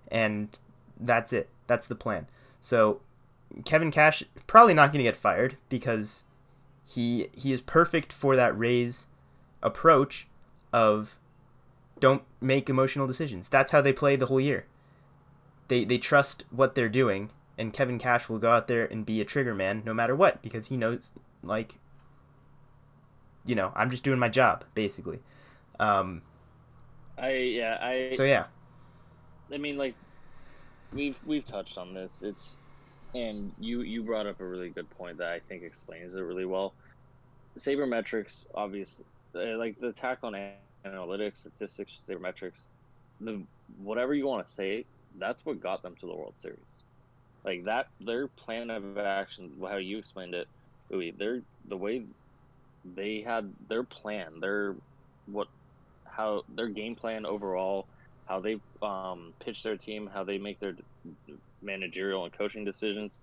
[0.09, 0.49] And
[1.01, 1.49] that's it.
[1.67, 2.27] That's the plan.
[2.61, 3.01] So
[3.65, 6.23] Kevin Cash probably not going to get fired because
[6.85, 9.07] he he is perfect for that Rays
[9.61, 10.27] approach
[10.73, 11.15] of
[11.99, 13.47] don't make emotional decisions.
[13.47, 14.65] That's how they play the whole year.
[15.67, 19.21] They they trust what they're doing and Kevin Cash will go out there and be
[19.21, 21.11] a trigger man no matter what because he knows
[21.43, 21.77] like
[23.45, 25.19] you know, I'm just doing my job basically.
[25.79, 26.21] Um,
[27.17, 28.13] I yeah I.
[28.15, 28.45] so yeah,
[29.51, 29.95] I mean, like
[30.91, 32.21] we've we've touched on this.
[32.21, 32.59] It's
[33.13, 36.45] and you you brought up a really good point that I think explains it really
[36.45, 36.75] well.
[37.59, 42.67] Sabermetrics, obviously, uh, like the attack on analytics, statistics, sabermetrics,
[43.19, 43.45] the
[43.77, 44.85] whatever you want to say,
[45.17, 46.59] that's what got them to the World Series.
[47.43, 50.47] Like that, their plan of action, how you explained it,
[50.89, 52.05] Louis, their the way
[52.85, 54.75] they had their plan, their
[55.25, 55.47] what,
[56.05, 57.87] how their game plan overall,
[58.31, 60.73] how they um, pitch their team, how they make their
[61.61, 63.19] managerial and coaching decisions.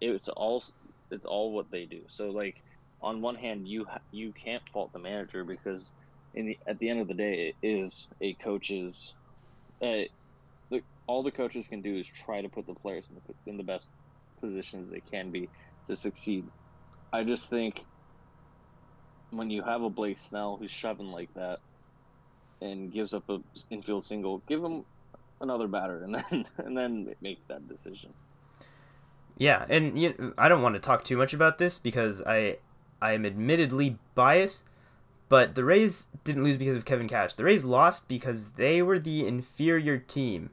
[0.00, 0.64] It's all
[1.10, 2.02] it's all what they do.
[2.08, 2.56] So like
[3.02, 5.92] on one hand, you you can't fault the manager because
[6.32, 9.14] in the at the end of the day, it is a coach's.
[9.82, 10.08] Uh,
[10.70, 13.56] the, all the coaches can do is try to put the players in the in
[13.58, 13.86] the best
[14.40, 15.50] positions they can be
[15.90, 16.48] to succeed.
[17.12, 17.80] I just think
[19.30, 21.58] when you have a Blake Snell who's shoving like that
[22.60, 23.40] and gives up a
[23.70, 24.84] infield single, give him
[25.40, 28.12] another batter and then and then make that decision.
[29.36, 32.58] Yeah, and you know, I don't want to talk too much about this because I
[33.00, 34.64] I am admittedly biased,
[35.28, 37.34] but the Rays didn't lose because of Kevin Cash.
[37.34, 40.50] The Rays lost because they were the inferior team.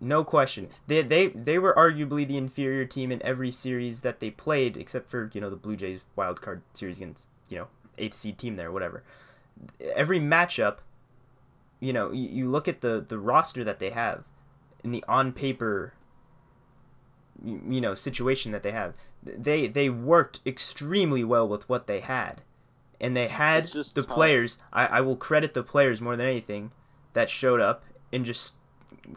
[0.00, 0.68] No question.
[0.86, 5.10] They they they were arguably the inferior team in every series that they played, except
[5.10, 8.56] for you know the Blue Jays wild card series against you know eighth seed team
[8.56, 9.02] there, whatever.
[9.94, 10.78] Every matchup,
[11.80, 14.24] you know, you, you look at the the roster that they have,
[14.84, 15.94] in the on paper
[17.42, 22.00] you, you know situation that they have they they worked extremely well with what they
[22.00, 22.42] had
[23.00, 24.08] and they had the tough.
[24.08, 26.72] players I, I will credit the players more than anything
[27.12, 28.54] that showed up and just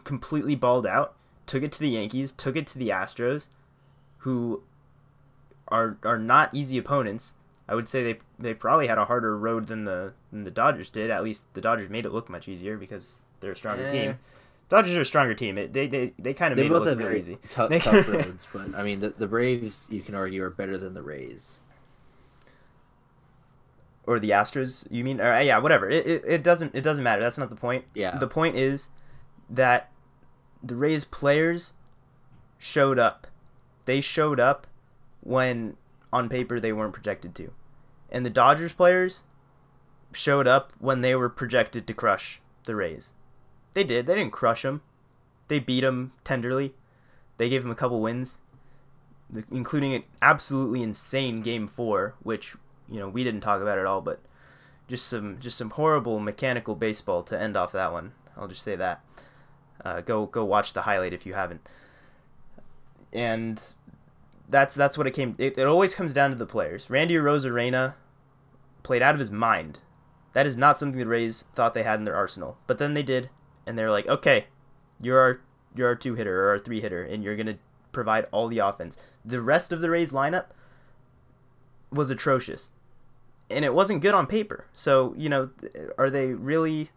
[0.04, 1.14] completely balled out
[1.46, 3.46] took it to the yankees took it to the astros
[4.18, 4.62] who
[5.68, 7.34] are are not easy opponents
[7.68, 10.90] i would say they they probably had a harder road than the than the dodgers
[10.90, 13.92] did at least the dodgers made it look much easier because they're a stronger Eh.
[13.92, 14.18] team
[14.68, 16.80] dodgers are a stronger team it, they they, they kind of They made it both
[16.86, 20.14] look have very easy They- tough roads, but I mean the the Braves you can
[20.14, 21.58] argue are better than the Rays.
[24.06, 24.86] or the Astros.
[24.90, 25.20] You mean?
[25.20, 25.88] Or, yeah, whatever.
[25.88, 27.22] It, it it doesn't it doesn't matter.
[27.22, 27.84] That's not the point.
[27.94, 28.18] Yeah.
[28.18, 28.90] The point is
[29.48, 29.90] that
[30.62, 31.72] the Rays players
[32.58, 33.26] showed up.
[33.84, 34.66] They showed up
[35.20, 35.76] when
[36.12, 37.52] on paper they weren't projected to,
[38.10, 39.22] and the Dodgers players
[40.12, 43.12] showed up when they were projected to crush the Rays.
[43.72, 44.06] They did.
[44.06, 44.82] They didn't crush them.
[45.48, 46.74] They beat them tenderly.
[47.38, 48.38] They gave them a couple wins,
[49.50, 52.54] including an absolutely insane Game Four, which
[52.88, 54.20] you know we didn't talk about at all, but
[54.88, 58.12] just some just some horrible mechanical baseball to end off that one.
[58.36, 59.02] I'll just say that.
[59.84, 61.66] Uh, go go watch the highlight if you haven't.
[63.12, 63.60] And
[64.48, 65.34] that's that's what it came.
[65.38, 66.88] It, it always comes down to the players.
[66.90, 67.94] Randy Arozarena
[68.82, 69.78] played out of his mind.
[70.32, 73.02] That is not something the Rays thought they had in their arsenal, but then they
[73.02, 73.28] did,
[73.66, 74.46] and they're like, okay,
[75.00, 75.40] you're our
[75.74, 77.58] you're our two hitter or our three hitter, and you're gonna
[77.92, 78.96] provide all the offense.
[79.24, 80.46] The rest of the Rays lineup
[81.90, 82.70] was atrocious,
[83.50, 84.66] and it wasn't good on paper.
[84.74, 85.50] So you know,
[85.98, 86.90] are they really?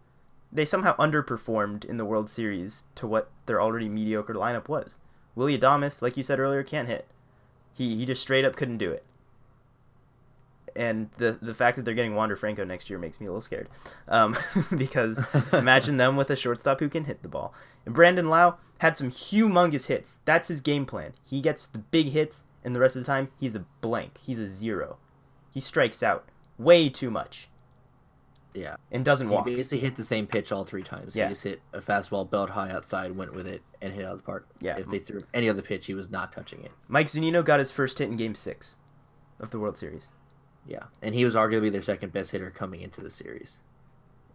[0.52, 4.98] They somehow underperformed in the World Series to what their already mediocre lineup was.
[5.34, 7.06] Willie Adames, like you said earlier, can't hit.
[7.76, 9.04] He he just straight up couldn't do it.
[10.74, 13.40] And the the fact that they're getting Wander Franco next year makes me a little
[13.40, 13.68] scared,
[14.08, 14.36] um,
[14.76, 17.54] because imagine them with a shortstop who can hit the ball.
[17.84, 20.18] And Brandon Lowe had some humongous hits.
[20.24, 21.14] That's his game plan.
[21.22, 24.18] He gets the big hits, and the rest of the time he's a blank.
[24.20, 24.98] He's a zero.
[25.50, 27.48] He strikes out way too much
[28.56, 28.76] Yeah.
[28.90, 29.46] and doesn't work.
[29.46, 29.56] He walk.
[29.56, 31.14] basically hit the same pitch all three times.
[31.14, 31.26] Yeah.
[31.26, 34.18] He just hit a fastball belt high outside, went with it, and hit out of
[34.18, 34.48] the park.
[34.60, 34.76] Yeah.
[34.78, 36.72] If they threw any other pitch, he was not touching it.
[36.88, 38.76] Mike Zunino got his first hit in Game Six
[39.38, 40.04] of the World Series.
[40.66, 40.84] Yeah.
[41.02, 43.58] And he was arguably their second best hitter coming into the series.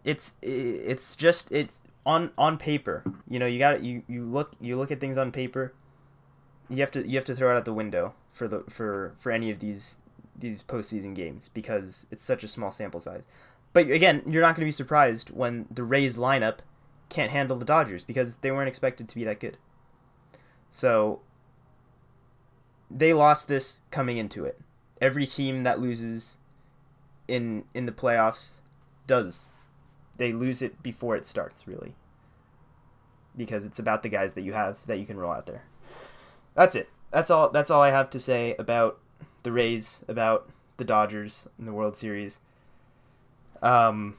[0.04, 3.04] It's it's just it's on on paper.
[3.28, 5.74] You know, you got you you look you look at things on paper.
[6.68, 9.30] You have to you have to throw it out the window for the for for
[9.30, 9.96] any of these
[10.36, 13.22] these postseason games because it's such a small sample size.
[13.72, 16.58] But again, you're not going to be surprised when the Rays lineup
[17.08, 19.56] can't handle the Dodgers because they weren't expected to be that good.
[20.70, 21.20] So
[22.90, 24.60] they lost this coming into it.
[25.00, 26.38] Every team that loses
[27.28, 28.60] in in the playoffs
[29.06, 29.50] does.
[30.16, 31.94] They lose it before it starts, really.
[33.36, 35.64] Because it's about the guys that you have that you can roll out there.
[36.54, 36.90] That's it.
[37.10, 38.98] That's all that's all I have to say about
[39.42, 42.40] the Rays, about the Dodgers in the World Series.
[43.62, 44.16] Um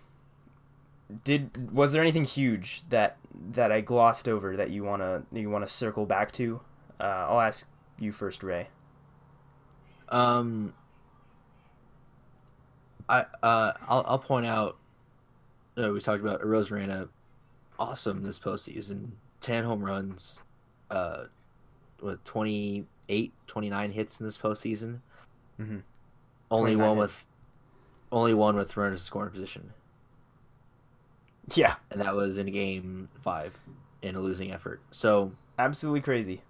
[1.23, 3.17] did was there anything huge that
[3.51, 6.61] that I glossed over that you wanna you wanna circle back to?
[6.99, 7.67] Uh, I'll ask
[7.99, 8.69] you first, Ray.
[10.09, 10.73] Um,
[13.09, 14.77] I uh, I'll I'll point out.
[15.77, 17.09] Uh, we talked about Arozarena,
[17.79, 19.11] awesome this postseason.
[19.41, 20.41] Ten home runs,
[20.91, 21.25] uh,
[21.99, 24.99] what 28, 29 hits in this postseason.
[25.59, 25.81] Mhm.
[26.51, 26.99] Only one hits.
[26.99, 27.25] with,
[28.13, 29.73] only one with runners in scoring position,
[31.55, 33.59] Yeah, and that was in game five,
[34.01, 34.81] in a losing effort.
[34.91, 36.43] So absolutely crazy.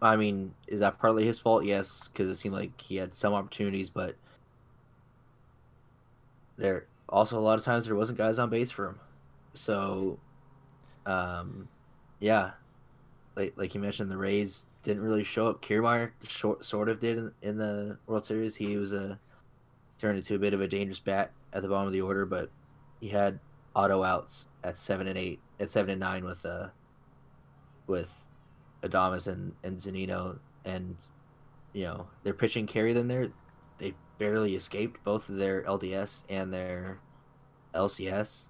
[0.00, 1.64] I mean, is that partly his fault?
[1.64, 4.16] Yes, because it seemed like he had some opportunities, but
[6.56, 9.00] there also a lot of times there wasn't guys on base for him.
[9.54, 10.20] So,
[11.06, 11.68] um,
[12.20, 12.52] yeah,
[13.36, 15.62] like like you mentioned, the Rays didn't really show up.
[15.62, 18.56] Kiermaier short, sort of did in, in the World Series.
[18.56, 19.18] He was a
[19.98, 22.50] turned into a bit of a dangerous bat at the bottom of the order, but
[23.00, 23.38] he had
[23.74, 26.68] auto outs at seven and eight, at seven and nine with uh
[27.86, 28.28] with
[28.82, 30.96] Adames and and Zunino, and
[31.72, 33.28] you know their pitching carried them there.
[33.78, 37.00] They barely escaped both of their LDS and their
[37.74, 38.48] LCS.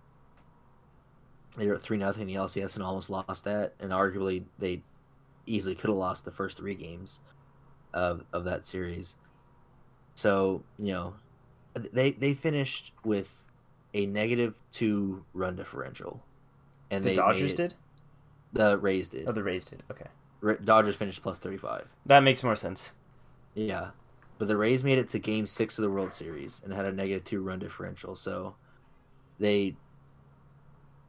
[1.57, 4.83] They were three nothing in the LCS and almost lost that, and arguably they
[5.47, 7.21] easily could have lost the first three games
[7.95, 9.17] of of that series.
[10.15, 11.15] So you know,
[11.79, 13.45] they they finished with
[13.95, 16.23] a negative two run differential,
[16.91, 17.75] and The they Dodgers it- did.
[18.53, 19.29] the Rays did.
[19.29, 19.83] Oh, the Rays did.
[19.91, 20.07] Okay,
[20.41, 21.87] Ra- Dodgers finished plus 35.
[22.07, 22.95] that makes more sense.
[23.55, 23.91] Yeah.
[24.39, 26.93] But the Rays made it to game six of the World Series and had a
[26.93, 28.15] negative two run differential.
[28.15, 28.55] So
[29.41, 29.75] they,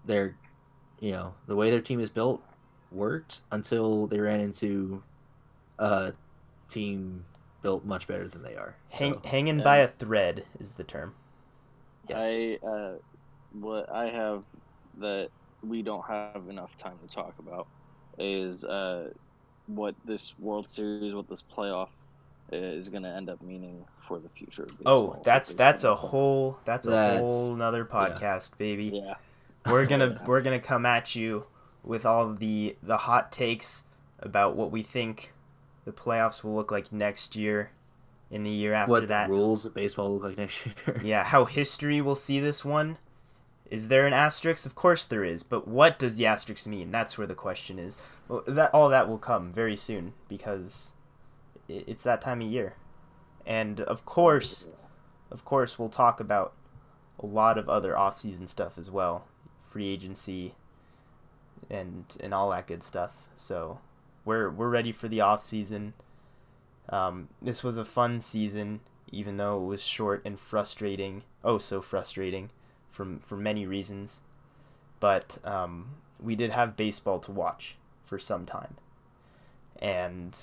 [0.05, 0.35] they're,
[0.99, 2.41] you know, the way their team is built
[2.91, 5.03] worked until they ran into
[5.77, 6.13] a
[6.67, 7.23] team
[7.61, 8.75] built much better than they are.
[8.89, 9.63] Hang, So, hanging Yeah.
[9.63, 11.13] by a thread is the term.
[12.07, 12.23] yes.
[12.23, 12.93] I uh,
[13.53, 14.43] what I have
[14.99, 15.29] that
[15.63, 17.67] we don't have enough time to talk about
[18.17, 19.09] is uh,
[19.67, 21.89] what this World Series, what this playoff
[22.51, 24.63] is going to end up meaning for the future.
[24.63, 28.91] Of Oh, that's that's a whole that's a whole another podcast, baby.
[28.93, 29.15] yeah.
[29.65, 31.45] We're gonna we're gonna come at you
[31.83, 33.83] with all the the hot takes
[34.19, 35.33] about what we think
[35.89, 37.71] the playoffs will look like next year,
[38.29, 39.27] in the year after what that.
[39.27, 41.01] the rules of baseball look like next year.
[41.03, 42.97] Yeah, how history will see this one.
[43.71, 44.65] Is there an asterisk?
[44.65, 46.91] Of course there is, but what does the asterisk mean?
[46.91, 47.97] That's where the question is.
[48.27, 50.93] Well, that all that will come very soon because
[51.67, 52.75] it's that time of year,
[53.45, 54.67] and of course,
[55.31, 56.53] of course, we'll talk about
[57.19, 59.25] a lot of other off-season stuff as well,
[59.69, 60.55] free agency,
[61.69, 63.11] and and all that good stuff.
[63.37, 63.79] So
[64.25, 65.93] we're we're ready for the off-season.
[66.89, 71.23] Um, this was a fun season, even though it was short and frustrating.
[71.43, 72.49] Oh, so frustrating,
[72.91, 74.21] from for many reasons.
[74.99, 78.75] But um, we did have baseball to watch for some time,
[79.81, 80.37] and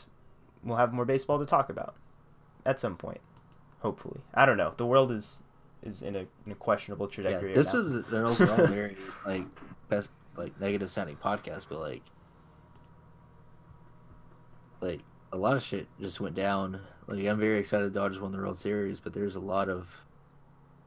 [0.63, 1.95] we'll have more baseball to talk about
[2.65, 3.21] at some point,
[3.81, 4.21] hopefully.
[4.35, 4.75] I don't know.
[4.77, 5.43] The world is
[5.83, 7.53] is in a, in a questionable yeah, trajectory.
[7.53, 9.45] this right was an overall very like
[9.89, 12.03] best like negative sounding podcast, but like
[14.81, 15.01] like
[15.33, 16.81] a lot of shit just went down.
[17.07, 20.05] Like I'm very excited the Dodgers won the World Series, but there's a lot of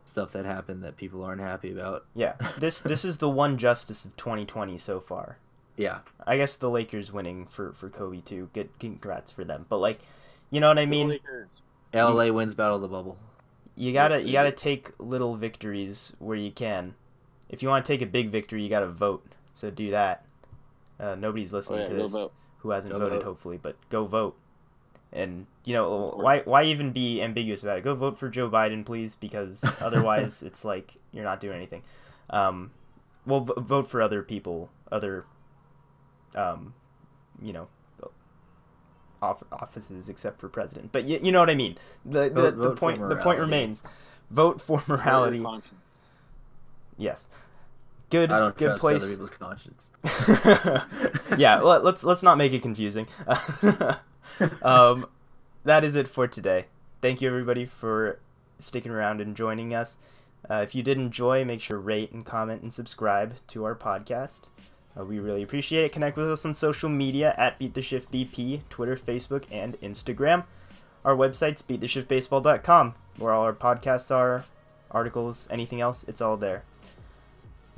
[0.06, 2.06] stuff that happened that people aren't happy about.
[2.16, 2.34] yeah.
[2.58, 5.38] This this is the one justice of 2020 so far.
[5.78, 8.50] Yeah, I guess the Lakers winning for for Kobe too.
[8.54, 9.66] Good congrats for them.
[9.70, 10.00] But like,
[10.50, 11.08] you know what I mean?
[11.10, 11.48] Lakers.
[11.94, 13.18] LA wins Battle of the Bubble.
[13.76, 16.96] You gotta you gotta take little victories where you can.
[17.48, 19.26] If you want to take a big victory, you gotta vote.
[19.54, 20.26] So do that.
[21.00, 22.34] Uh, nobody's Oh, listening yeah, to go this vote.
[22.60, 23.24] Who hasn't Go voted, vote.
[23.24, 24.36] hopefully, but go vote.
[25.12, 27.84] And you know why why even be ambiguous about it?
[27.84, 31.82] Go vote for Joe Biden, please, because otherwise it's like you're not doing anything.
[32.30, 32.72] Um,
[33.26, 35.26] well, v- vote for other people, other,
[36.36, 36.74] um,
[37.42, 37.68] you know,
[39.22, 40.92] off- offices except for president.
[40.92, 41.78] But you, you know what I mean.
[42.06, 43.82] The the, Vote- the vote for point the point remains.
[44.30, 45.44] Vote for morality.
[46.98, 47.26] Yes.
[48.10, 48.32] Good.
[48.32, 49.92] I don't good trust other people's conscience.
[51.38, 53.08] yeah, let, let's let's not make it confusing.
[54.64, 55.06] um,
[55.64, 56.66] that is it for today.
[57.02, 58.20] Thank you everybody for
[58.60, 59.98] sticking around and joining us.
[60.50, 63.76] Uh, if you did enjoy, make sure to rate and comment and subscribe to our
[63.76, 64.42] podcast.
[64.98, 65.92] Uh, we really appreciate it.
[65.92, 70.46] Connect with us on social media at Beat the Shift BP, Twitter, Facebook, and Instagram.
[71.06, 74.46] Our website's beattheshiftbaseball.com, where all our podcasts are,
[74.92, 76.64] articles, anything else, it's all there.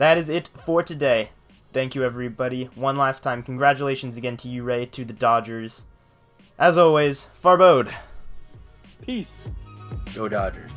[0.01, 1.29] That is it for today.
[1.73, 2.71] Thank you, everybody.
[2.73, 5.83] One last time, congratulations again to you, Ray, to the Dodgers.
[6.57, 7.93] As always, Farbode.
[9.03, 9.41] Peace.
[10.15, 10.71] Go Dodgers.